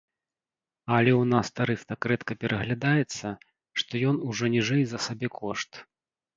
Але 0.95 1.11
ў 1.11 1.23
нас 1.33 1.51
тарыф 1.57 1.83
так 1.91 2.07
рэдка 2.13 2.33
пераглядаецца, 2.45 3.27
што 3.83 3.93
ён 4.15 4.21
ужо 4.33 4.53
ніжэй 4.59 4.83
за 4.91 4.99
сабекошт. 5.09 5.71